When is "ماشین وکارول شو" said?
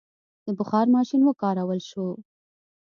0.95-2.07